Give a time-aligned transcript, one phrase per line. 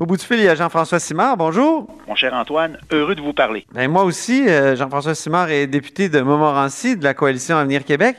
[0.00, 1.36] Au bout du fil, il y a Jean-François Simard.
[1.36, 1.86] Bonjour.
[2.08, 3.64] Mon cher Antoine, heureux de vous parler.
[3.72, 8.16] Ben, moi aussi, euh, Jean-François Simard est député de Montmorency de la Coalition Avenir Québec.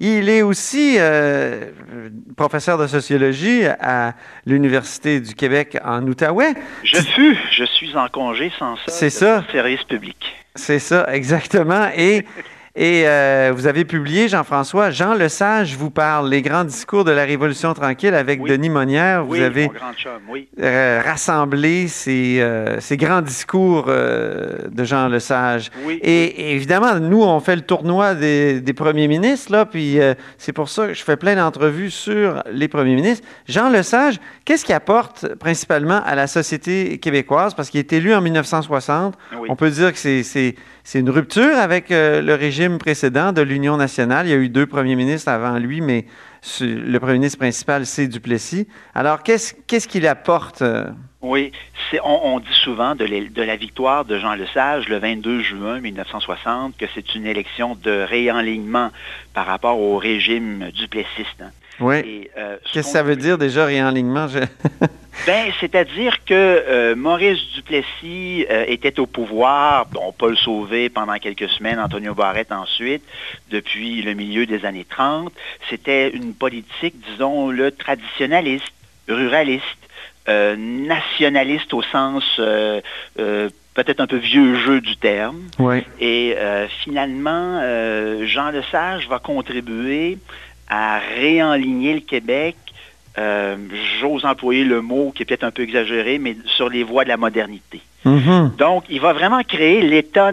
[0.00, 1.66] Il est aussi euh,
[2.34, 4.14] professeur de sociologie à
[4.46, 6.54] l'Université du Québec en Outaouais.
[6.82, 8.82] Je fus, je suis en congé sans ça.
[8.86, 9.44] C'est ça.
[9.52, 10.34] Service public.
[10.54, 11.90] C'est ça, exactement.
[11.94, 12.24] Et
[12.74, 17.24] et euh, vous avez publié, Jean-François, Jean Lesage vous parle, Les grands discours de la
[17.24, 19.24] Révolution tranquille avec Denis Monnière.
[19.24, 20.48] Vous oui, avez chum, oui.
[20.60, 25.70] euh, rassemblé ces, euh, ces grands discours euh, de Jean Lesage.
[25.88, 29.98] Et, et évidemment, nous, on fait le tournoi des, des premiers ministres, là, puis
[30.36, 33.26] c'est pour ça que je fais plein d'entrevues sur les premiers ministres.
[33.48, 37.54] Jean Lesage, qu'est-ce qu'il apporte principalement à la société québécoise?
[37.54, 39.14] Parce qu'il est élu en 1960.
[39.40, 39.48] Oui.
[39.50, 40.54] On peut dire que c'est-
[40.90, 44.26] c'est une rupture avec euh, le régime précédent de l'Union nationale.
[44.26, 46.06] Il y a eu deux premiers ministres avant lui, mais
[46.62, 48.66] le premier ministre principal, c'est Duplessis.
[48.94, 50.62] Alors, qu'est-ce qu'il apporte?
[50.62, 50.86] euh?
[51.20, 51.52] Oui,
[52.02, 53.04] on, on dit souvent de,
[53.42, 58.90] la victoire de Jean Lesage le 22 juin 1960 que c'est une élection de réalignement
[59.34, 61.42] par rapport au régime duplessiste.
[61.42, 61.50] hein.
[61.80, 62.30] Oui.
[62.38, 64.26] Euh, ce Qu'est-ce que ça veut dire déjà, réalignement?
[64.26, 64.38] Je-
[65.26, 71.48] Ben, c'est-à-dire que euh, Maurice Duplessis euh, était au pouvoir, bon, Paul Sauvé pendant quelques
[71.50, 73.02] semaines, Antonio Barrette ensuite,
[73.50, 75.32] depuis le milieu des années 30.
[75.68, 78.72] C'était une politique, disons-le, traditionnaliste,
[79.08, 79.64] ruraliste,
[80.28, 82.24] euh, nationaliste au sens
[83.16, 85.40] peut-être un peu vieux jeu du terme.
[85.58, 85.84] Oui.
[86.00, 86.34] Et
[86.82, 87.60] finalement,
[88.24, 90.18] Jean Lesage va contribuer
[90.68, 92.56] à réenligner le Québec,
[94.00, 97.08] j'ose employer le mot qui est peut-être un peu exagéré, mais sur les voies de
[97.08, 97.80] la modernité.
[98.04, 98.52] Mhm.
[98.58, 100.30] Donc, il va vraiment créer l'État.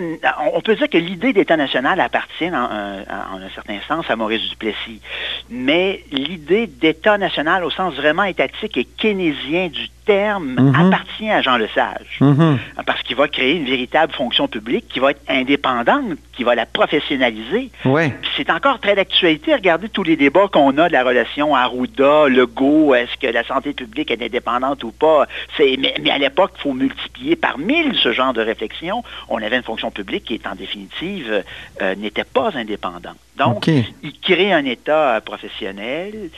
[0.53, 3.01] On peut dire que l'idée d'État national appartient en, un-
[3.33, 5.01] en un certain sens à Maurice Duplessis.
[5.49, 10.75] Mais l'idée d'État national au sens vraiment étatique et keynésien du terme Mhm.
[10.87, 12.17] appartient à Jean Lesage.
[12.21, 12.59] Mhm.
[12.85, 16.67] Parce qu'il va créer une véritable fonction publique qui va être indépendante, qui va la
[16.67, 17.71] professionnaliser.
[18.37, 19.53] C'est encore très d'actualité.
[19.55, 23.73] Regardez tous les débats qu'on a de la relation Arruda, Legault, est-ce que la santé
[23.73, 25.25] publique est indépendante ou pas?
[25.59, 29.03] Mais, mais à l'époque, il faut multiplier par mille ce genre de réflexion.
[29.29, 31.43] On avait une fonction publique qui, est en définitive,
[31.81, 33.17] euh, n'était pas indépendante.
[33.37, 36.29] Donc, il crée un État euh, professionnel.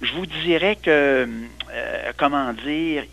[0.00, 1.28] Je vous dirais que,
[1.72, 3.04] euh, comment dire,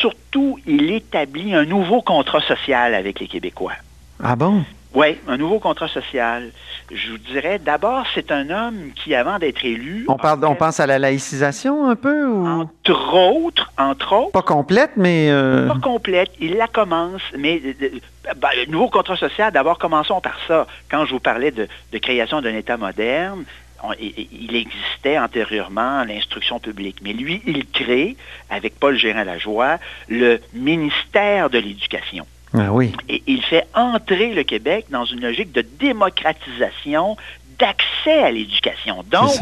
[0.00, 3.74] surtout, il établit un nouveau contrat social avec les Québécois.
[4.22, 4.64] Ah bon?
[4.94, 6.50] Oui, un nouveau contrat social.
[6.90, 10.80] Je vous dirais, d'abord, c'est un homme qui, avant d'être élu, On, parle, on pense
[10.80, 12.46] à la laïcisation un peu ou?
[12.46, 17.72] Entre autres, entre autres, pas complète, mais euh, pas complète, il la commence, mais euh,
[17.82, 20.66] euh, ben, le nouveau contrat social, d'abord, commençons par ça.
[20.90, 23.44] Quand je vous parlais de, de création d'un État moderne,
[23.84, 26.96] on- il existait antérieurement l'instruction publique.
[27.02, 28.16] Mais lui, il crée,
[28.48, 29.76] avec Paul Gérin-Lajoie,
[30.08, 32.26] le ministère de l'Éducation.
[32.54, 32.92] Ah oui.
[33.08, 37.16] Et il fait entrer le Québec dans une logique de démocratisation
[37.58, 39.04] d'accès à l'éducation.
[39.10, 39.32] Donc,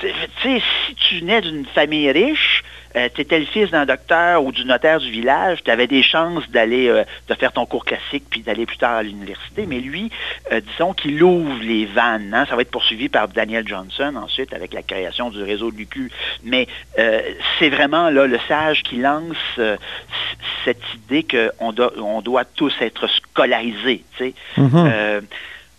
[0.00, 0.08] tu
[0.42, 2.62] sais, si tu nais d'une famille riche,
[3.14, 6.48] tu étais le fils d'un docteur ou du notaire du village, tu avais des chances
[6.50, 9.66] d'aller euh, de faire ton cours classique puis d'aller plus tard à l'université.
[9.66, 10.10] Mais lui,
[10.52, 12.32] euh, disons qu'il ouvre les vannes.
[12.34, 12.46] hein.
[12.48, 16.10] Ça va être poursuivi par Daniel Johnson ensuite avec la création du réseau de l'UQ.
[16.44, 16.66] Mais
[16.98, 17.20] euh,
[17.58, 19.76] c'est vraiment là le sage qui lance euh,
[20.64, 24.02] cette idée qu'on doit, on doit tous être scolarisés.
[24.16, 24.34] tu sais.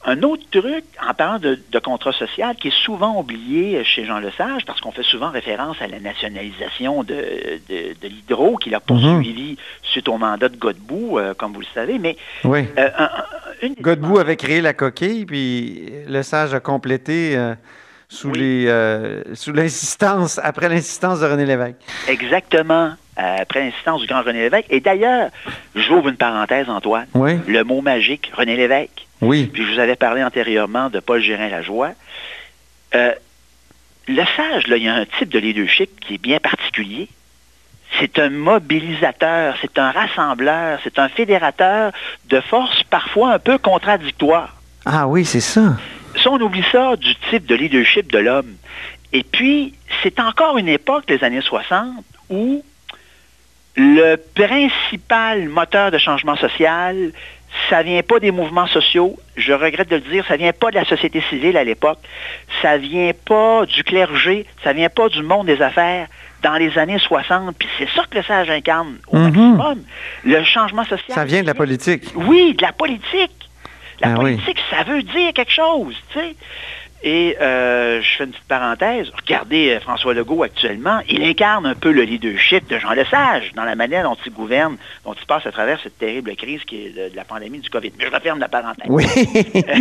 [0.05, 0.11] Mhm.
[0.11, 4.19] Un autre truc, en parlant de, de contrat social, qui est souvent oublié chez Jean
[4.19, 7.15] Lesage, parce qu'on fait souvent référence à la nationalisation de,
[7.69, 11.65] de, de l'hydro qu'il a poursuivi suite au mandat de Godbout, euh, comme vous le
[11.73, 12.15] savez, mais
[12.45, 12.65] Oui.
[12.77, 13.09] euh, un-
[13.61, 17.55] une Godbout avait créé la coquille, puis le sage a complété euh,
[18.07, 18.39] sous Oui.
[18.39, 21.75] les euh, sous l'insistance, après l'insistance de René Lévesque.
[22.07, 24.67] Exactement, euh, après l'insistance du grand René Lévesque.
[24.69, 25.29] Et d'ailleurs,
[25.75, 27.33] j'ouvre une parenthèse, Antoine, Oui.
[27.47, 28.98] le mot magique, René Lévesque.
[29.21, 29.47] Oui.
[29.47, 31.91] Puis je vous avais parlé antérieurement de Paul Gérin-Lajoie.
[32.95, 33.13] Euh,
[34.07, 37.07] le sage, là, il y a un type de leadership qui est bien particulier.
[37.99, 41.91] C'est un mobilisateur, c'est un rassembleur, c'est un fédérateur
[42.29, 44.55] de forces parfois un peu contradictoires.
[44.85, 45.77] Ah oui, c'est ça.
[46.15, 48.55] Ça, on oublie ça du type de leadership de l'homme.
[49.11, 49.73] Et puis,
[50.03, 52.63] c'est encore une époque, les années 60, où
[53.75, 57.11] le principal moteur de changement social,
[57.69, 59.17] ça vient pas des mouvements sociaux.
[59.35, 61.99] Je regrette de le dire, ça vient pas de la société civile à l'époque.
[62.61, 64.45] Ça vient pas du clergé.
[64.63, 66.07] Ça vient pas du monde des affaires
[66.43, 67.55] dans les années 60.
[67.57, 69.23] Puis c'est ça que le sage incarne au Mhm.
[69.57, 69.83] maximum.
[70.23, 71.15] Le changement social.
[71.15, 72.03] Ça vient de la politique.
[72.15, 73.31] Oui, de la politique.
[74.01, 74.35] La oui.
[74.37, 76.35] politique, ça veut dire quelque chose, tu sais.
[77.01, 79.09] Et euh, je fais une petite parenthèse.
[79.15, 80.99] Regardez euh, François Legault actuellement.
[81.07, 84.75] Il incarne un peu le leadership de Jean Lesage dans la manière dont il gouverne,
[85.05, 87.69] dont il passe à travers cette terrible crise qui est de, de la pandémie du
[87.69, 87.93] COVID.
[87.97, 88.87] Mais je referme la parenthèse.
[88.89, 89.05] Oui.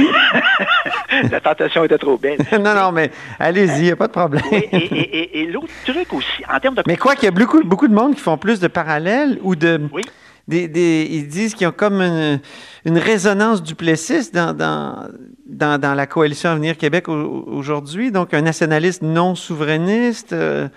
[1.30, 2.38] la tentation était trop belle.
[2.52, 4.42] non, non, mais allez-y, il n'y a pas de problème.
[4.52, 6.82] Oui, et et- et- et l'autre truc aussi, en termes de...
[6.86, 9.56] Mais quoi qu'il y a beaucoup, beaucoup de monde qui font plus de parallèles ou
[9.56, 9.80] de...
[9.92, 10.02] Oui.
[10.48, 12.40] Des, des- ils disent qu'ils ont comme une,
[12.86, 15.06] une résonance duplessiste dans, dans,
[15.46, 20.32] dans, dans la coalition Avenir Québec au- aujourd'hui, donc un nationaliste non souverainiste.
[20.32, 20.68] euh,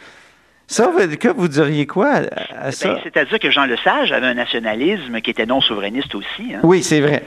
[0.67, 0.89] ça,
[1.19, 2.93] que vous diriez quoi à, à ça?
[2.93, 6.53] Ben, C'est-à-dire que Jean Lesage avait un nationalisme qui était non souverainiste aussi.
[6.53, 6.59] hein.
[6.63, 7.23] oui, c'est vrai.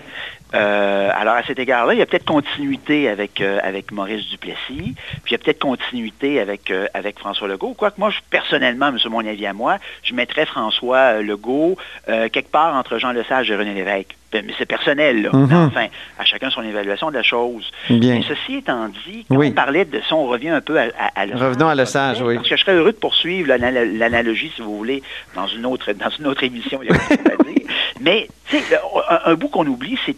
[0.54, 4.94] Euh, alors, à cet égard-là, il y a peut-être continuité avec, euh, avec Maurice Duplessis,
[5.24, 7.74] puis il y a peut-être continuité avec, euh, avec François Legault.
[7.74, 12.74] Quoique moi, je- personnellement, c'est mon avis à moi, je mettrais François Legault quelque part
[12.76, 14.14] entre Jean Lesage et René Lévesque.
[14.32, 15.30] Ben, Mais c'est personnel, là.
[15.32, 15.46] Mhm.
[15.48, 15.86] Mais Enfin,
[16.18, 17.70] à chacun son évaluation de la chose.
[17.88, 18.14] Bien.
[18.16, 19.48] Mais ceci étant dit, quand Oui.
[19.50, 20.00] on parlait de...
[20.00, 22.34] Si on revient un peu à, à, à Lesage, Revenons à Lesage, oui.
[22.34, 25.02] Parce que je serais heureux de poursuivre l'ana- l'analogie, si vous voulez,
[25.36, 26.80] dans une autre, dans une autre émission.
[26.82, 27.36] il y a dire.
[28.00, 28.76] Mais, tu sais,
[29.08, 30.16] un, un bout qu'on oublie, c'est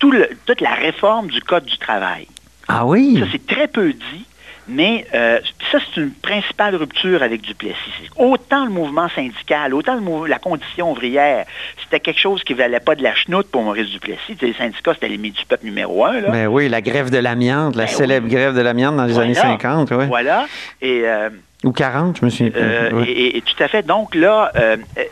[0.00, 2.26] tout le- toute la réforme du Code du travail.
[2.66, 3.18] Ah oui?
[3.20, 4.24] Ça, c'est très peu dit,
[4.68, 5.38] mais euh,
[5.70, 8.08] ça, c'est une principale rupture avec Duplessis.
[8.16, 11.44] Autant le mouvement syndical, autant le mou- la condition ouvrière,
[11.82, 14.36] c'était quelque chose qui valait pas de la chenoute pour Maurice Duplessis.
[14.40, 16.20] Les syndicats, c'était l'ennemi du peuple numéro un.
[16.20, 16.30] Là.
[16.30, 18.32] Ben oui, la grève de l'amiante, la Ben célèbre oui.
[18.34, 19.26] grève de l'amiante dans les Voilà.
[19.26, 20.06] années 50, oui.
[20.06, 20.46] Voilà.
[20.80, 21.02] Et...
[21.04, 21.30] euh,
[21.62, 22.60] Ou 40, je me souviens plus.
[22.62, 23.04] Euh, Oui.
[23.10, 23.84] et, et- tout à fait.
[23.86, 25.02] Donc là, euh, euh,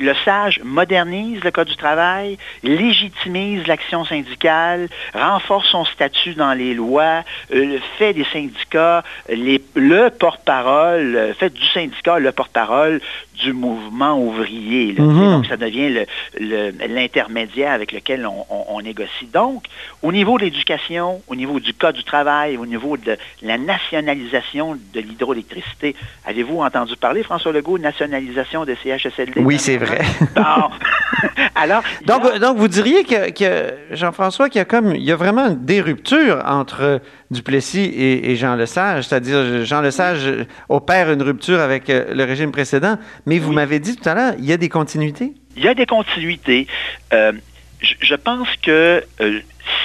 [0.00, 6.72] le SAGE modernise le Code du travail, légitimise l'action syndicale, renforce son statut dans les
[6.74, 7.22] lois,
[7.54, 13.00] euh, fait des syndicats les- le porte-parole, fait du syndicat le porte-parole
[13.42, 14.92] du mouvement ouvrier.
[14.92, 15.02] là.
[15.04, 15.30] Mhm.
[15.32, 16.06] Donc ça devient le-
[16.38, 19.26] le- l'intermédiaire avec lequel on, on- on négocie.
[19.32, 19.64] Donc,
[20.02, 24.76] au niveau de l'éducation, au niveau du Code du travail, au niveau de la nationalisation
[24.94, 25.94] de l'hydroélectricité,
[26.26, 29.40] avez-vous entendu parler, François Legault, de nationalisation de CHSLD?
[29.40, 30.00] Oui, c'est vrai.
[30.34, 30.42] Bon.
[31.54, 35.16] Alors, Donc, donc, vous diriez que, que Jean-François, qu'il y a comme, il y a
[35.16, 37.00] vraiment des ruptures entre
[37.30, 42.52] Duplessis et, et Jean Lesage, c'est-à-dire Jean Lesage opère une rupture avec euh, le régime
[42.52, 43.54] précédent, mais vous Oui.
[43.56, 45.32] m'avez dit tout à l'heure, il y a des continuités.
[45.56, 46.66] Il y a des continuités.
[47.12, 47.32] Euh,
[47.80, 49.40] je, je pense que euh,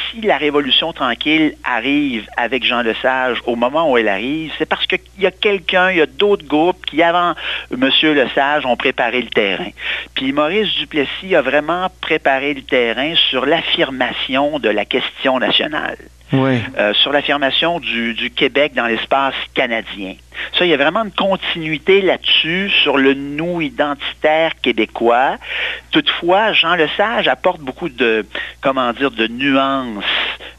[0.09, 4.85] si la Révolution tranquille arrive avec Jean Lesage au moment où elle arrive, c'est parce
[4.85, 7.33] qu'il y a quelqu'un, il y a d'autres groupes qui, avant
[7.71, 7.89] M.
[8.03, 9.69] Lesage, ont préparé le terrain.
[10.13, 15.97] Puis Maurice Duplessis a vraiment préparé le terrain sur l'affirmation de la question nationale.
[16.31, 16.59] Oui.
[16.77, 20.13] Euh, sur l'affirmation du, du Québec dans l'espace canadien.
[20.57, 25.37] Ça, il y a vraiment une continuité là-dessus sur le nous identitaire québécois.
[25.91, 28.25] Toutefois, Jean Lesage apporte beaucoup de,
[28.61, 30.03] comment dire, de nuances.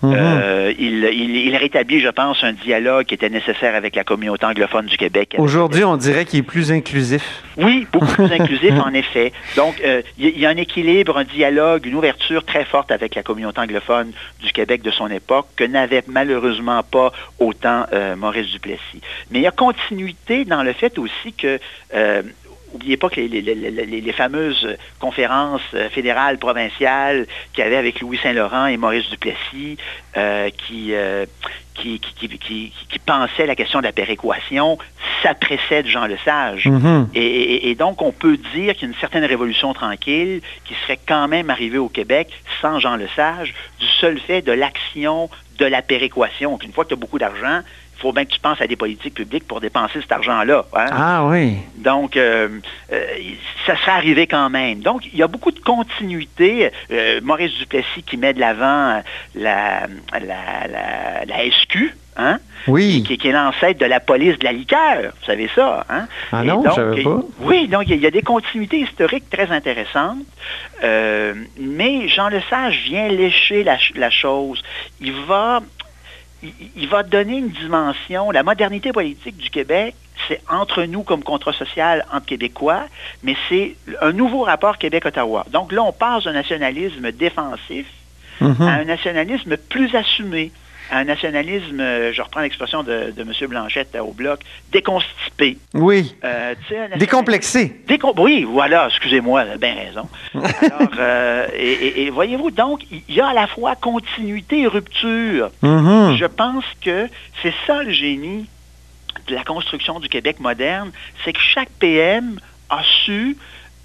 [0.03, 0.15] Mhm.
[0.17, 4.47] Euh, il, il- il rétablit, je pense, un dialogue qui était nécessaire avec la communauté
[4.47, 5.35] anglophone du Québec.
[5.38, 7.23] Aujourd'hui, on dirait qu'il est plus inclusif.
[7.59, 9.32] Oui, beaucoup plus inclusif, en effet.
[9.56, 12.90] Donc, euh, il y, il y a un équilibre, un dialogue, une ouverture très forte
[12.90, 14.12] avec la communauté anglophone
[14.43, 19.00] du Québec de son époque que n'avait malheureusement pas autant euh, Maurice Duplessis.
[19.31, 21.59] Mais il y a continuité dans le fait aussi que...
[22.73, 27.67] N'oubliez pas que les, les- les- les- les fameuses conférences euh, fédérales, provinciales qu'il y
[27.67, 29.77] avait avec Louis Saint-Laurent et Maurice Duplessis,
[30.17, 31.27] euh, qui, euh,
[31.75, 34.79] qui, qui, qui, qui- qui pensaient la question de la péréquation,
[35.23, 36.67] ça précède Jean Lesage.
[36.67, 37.09] Mhm.
[37.15, 40.75] Et, et- et donc, on peut dire qu'il y a une certaine révolution tranquille qui
[40.83, 42.29] serait quand même arrivée au Québec
[42.61, 46.59] sans Jean Lesage, du seul fait de l'action de la péréquation.
[46.65, 47.61] Une fois que tu as beaucoup d'argent,
[48.00, 50.64] faut bien que tu penses à des politiques publiques pour dépenser cet argent-là.
[50.75, 50.87] hein.
[50.90, 51.57] Ah oui.
[51.76, 52.49] Donc, euh,
[52.92, 53.04] euh,
[53.66, 54.80] ça serait arrivé quand même.
[54.80, 56.71] Donc, il y a beaucoup de continuité.
[56.90, 59.02] Euh, Maurice Duplessis qui met de l'avant
[59.35, 63.02] la, la, la, la SQ, hein, Oui.
[63.07, 65.12] qui, qui est l'ancêtre de la police de la liqueur.
[65.21, 66.07] Vous savez ça, hein?
[66.33, 67.21] Ah non, donc, je savais pas.
[67.40, 70.19] Oui, donc il y, a- il y a des continuités historiques très intéressantes,
[70.83, 74.62] euh, mais Jean Lesage vient lécher la, ch- la chose.
[75.00, 75.61] Il va,
[76.42, 78.30] il, il va donner une dimension.
[78.30, 79.94] La modernité politique du Québec,
[80.28, 82.82] c'est entre nous comme contrat social entre Québécois,
[83.23, 85.47] mais c'est un nouveau rapport Québec-Ottawa.
[85.50, 87.87] Donc là, on passe d'un nationalisme défensif
[88.40, 88.62] Mhm.
[88.62, 90.50] à un nationalisme plus assumé.
[90.90, 93.32] Un nationalisme, euh, je reprends l'expression de, de M.
[93.49, 94.40] Blanchette au bloc,
[94.73, 95.59] déconstipé.
[95.75, 96.14] Oui.
[96.25, 96.54] Euh,
[96.97, 97.80] Décomplexé.
[97.88, 100.09] Décom- oui, voilà, excusez-moi, bien raison.
[100.35, 104.66] Alors, euh, et, et- et voyez-vous, donc, il y a à la fois continuité et
[104.66, 105.50] rupture.
[105.62, 106.16] Mhm.
[106.16, 107.09] Je pense que
[107.42, 108.47] c'est ça le génie
[109.28, 110.90] de la construction du Québec moderne,
[111.25, 113.37] c'est que chaque PM a su,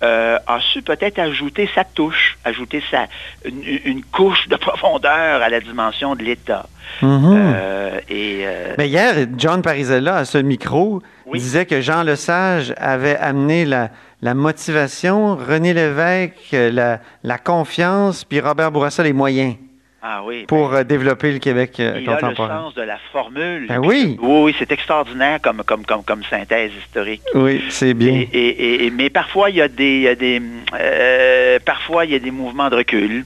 [0.04, 3.08] euh, a su peut-être ajouter sa touche, ajouter sa,
[3.46, 6.68] une, une couche de profondeur à la dimension de l'État.
[7.02, 7.34] Mhm.
[7.56, 11.40] Euh, et euh, Mais hier, John Parizella, à ce micro, Oui.
[11.40, 13.90] disait que Jean Lesage avait amené la,
[14.22, 19.56] la motivation, René Lévesque, la, la confiance, puis Robert Bourassa les moyens
[20.08, 22.62] ah oui, pour euh, développer le Québec euh, il a le contemporain.
[22.66, 23.66] sens de la formule.
[23.68, 24.18] Ben oui.
[24.22, 27.24] Oui, oui, c'est extraordinaire comme, comme, comme, comme synthèse historique.
[27.34, 28.14] Oui, c'est bien.
[28.14, 30.40] Et, et- et- mais parfois, il y a des, il y a des
[30.80, 33.26] euh, parfois, il y a des mouvements de recul.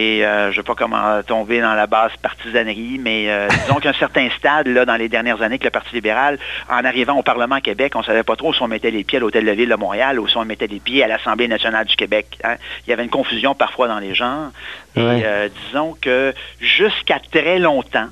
[0.00, 3.80] Et euh, je ne sais pas comment tomber dans la basse partisanerie, mais euh, disons
[3.80, 6.38] qu'à un certain stade, là, dans les dernières années, que le Parti libéral,
[6.70, 9.02] en arrivant au Parlement à Québec, on ne savait pas trop si on mettait les
[9.02, 11.48] pieds à l'Hôtel de Ville de Montréal ou si on mettait les pieds à l'Assemblée
[11.48, 12.38] nationale du Québec.
[12.44, 12.54] hein.
[12.86, 14.52] Il y avait une confusion parfois dans les gens.
[14.94, 15.22] Et Ouais.
[15.24, 18.06] euh, disons que jusqu'à très longtemps,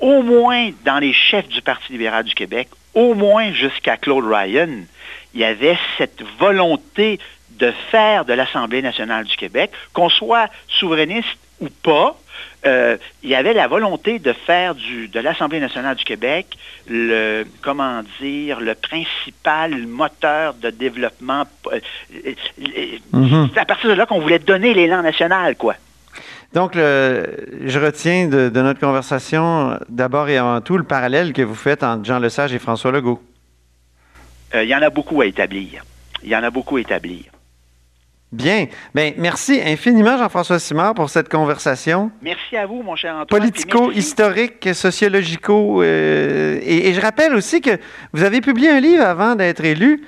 [0.00, 4.68] au moins dans les chefs du Parti libéral du Québec, au moins jusqu'à Claude Ryan,
[5.34, 7.20] il y avait cette volonté
[7.60, 11.28] de faire de l'Assemblée nationale du Québec, qu'on soit souverainiste
[11.60, 12.16] ou pas,
[12.66, 16.46] euh, il y avait la volonté de faire du, de l'Assemblée nationale du Québec
[16.88, 21.44] le, comment dire, le principal moteur de développement.
[21.72, 21.80] euh,
[22.26, 22.34] euh,
[23.12, 23.50] Mhm.
[23.52, 25.74] C'est à partir de là qu'on voulait donner l'élan national, quoi.
[26.54, 31.42] Donc, le- je retiens de, de notre conversation, d'abord et avant tout, le parallèle que
[31.42, 33.22] vous faites entre Jean Lesage et François Legault.
[34.54, 35.84] Euh, il y en a beaucoup à établir.
[36.22, 37.24] Il y en a beaucoup à établir.
[38.32, 38.66] Bien.
[38.94, 42.12] Bien, merci infiniment, Jean-François Simard, pour cette conversation.
[42.22, 43.40] Merci à vous, mon cher Antoine.
[43.42, 45.82] Politico-historique, sociologico.
[45.82, 47.78] euh, et, et je rappelle aussi que
[48.12, 50.02] vous avez publié un livre avant d'être élu,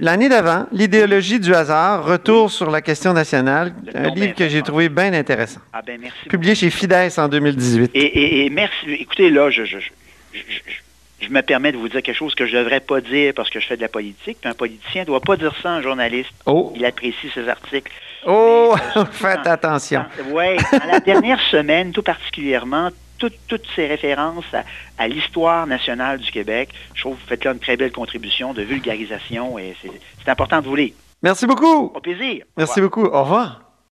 [0.00, 4.60] l'année d'avant, L'idéologie du hasard, retour sur la question nationale, Le un livre que j'ai
[4.62, 5.60] trouvé bien intéressant.
[5.72, 6.28] Ah ben merci.
[6.28, 7.90] Publié chez Fides en 2018.
[7.94, 8.92] Et, et- et merci.
[9.00, 9.88] Écoutez, là, je, je, je,
[10.34, 10.40] je-
[11.20, 13.50] je- me permets de vous dire quelque chose que je ne devrais pas dire parce
[13.50, 14.38] que je fais de la politique.
[14.40, 16.30] Puis un politicien ne doit pas dire ça à un journaliste.
[16.46, 17.92] Oh, Il apprécie ses articles.
[18.26, 20.04] oh, Mais, euh, faites attention.
[20.30, 24.62] Oui, dans la dernière semaine, tout particulièrement, toutes, toutes ces références à,
[24.98, 28.52] à l'histoire nationale du Québec, je trouve que vous faites là une très belle contribution
[28.52, 30.92] de vulgarisation et c'est important de vous lire.
[31.22, 31.92] Merci beaucoup.
[31.94, 32.44] Au plaisir.
[32.58, 33.04] Merci beaucoup.
[33.06, 33.65] Au revoir.